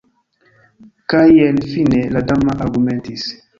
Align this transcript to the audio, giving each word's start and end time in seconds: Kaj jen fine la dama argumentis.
Kaj 1.13 1.27
jen 1.41 1.61
fine 1.75 2.01
la 2.17 2.25
dama 2.33 2.59
argumentis. 2.67 3.31